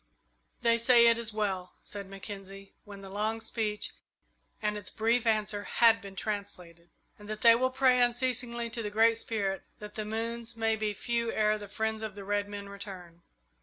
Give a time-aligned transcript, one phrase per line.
[0.63, 3.91] "They say it is well," said Mackenzie, when the long speech
[4.59, 6.89] and its brief answer had been translated;
[7.19, 10.95] "and that they will pray unceasingly to the Great Spirit that the moons may be
[10.95, 13.21] few ere the friends of the red men return."